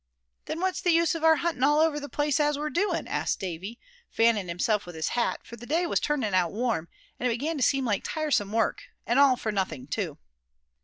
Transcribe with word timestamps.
"Then 0.45 0.59
what's 0.61 0.81
the 0.81 0.89
use 0.89 1.13
of 1.13 1.23
our 1.23 1.35
hunting 1.35 1.61
all 1.61 1.79
over 1.79 1.99
the 1.99 2.09
place 2.09 2.39
as 2.39 2.57
we're 2.57 2.71
doing?" 2.71 3.07
asked 3.07 3.39
Davy, 3.39 3.77
fanning 4.09 4.47
himself 4.47 4.87
with 4.87 4.95
his 4.95 5.09
hat; 5.09 5.41
for 5.43 5.57
the 5.57 5.67
day 5.67 5.85
was 5.85 5.99
turning 5.99 6.33
out 6.33 6.51
warm, 6.51 6.87
and 7.19 7.27
it 7.27 7.31
began 7.33 7.55
to 7.57 7.63
seem 7.63 7.85
like 7.85 8.01
tiresome 8.03 8.51
work, 8.51 8.85
and 9.05 9.19
all 9.19 9.35
for 9.37 9.51
nothing, 9.51 9.85
too. 9.85 10.17